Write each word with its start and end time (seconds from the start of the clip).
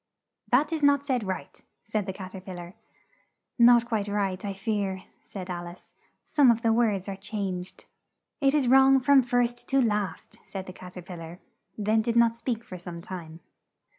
'""That 0.51 0.73
is 0.73 0.81
not 0.81 1.05
said 1.05 1.23
right," 1.27 1.61
said 1.85 2.07
the 2.07 2.11
Cat 2.11 2.33
er 2.33 2.41
pil 2.41 2.55
lar. 2.55 2.73
"Not 3.59 3.85
quite 3.85 4.07
right, 4.07 4.43
I 4.43 4.51
fear," 4.51 5.03
said 5.23 5.47
Al 5.47 5.67
ice, 5.67 5.93
"some 6.25 6.49
of 6.49 6.63
the 6.63 6.73
words 6.73 7.07
are 7.07 7.15
changed." 7.15 7.85
"It 8.39 8.55
is 8.55 8.67
wrong 8.67 8.99
from 8.99 9.21
first 9.21 9.67
to 9.69 9.79
last," 9.79 10.39
said 10.47 10.65
the 10.65 10.73
Cat 10.73 10.97
er 10.97 11.03
pil 11.03 11.17
lar; 11.19 11.39
then 11.77 12.01
did 12.01 12.15
not 12.15 12.35
speak 12.35 12.63
for 12.63 12.79
some 12.79 12.99
time. 12.99 13.41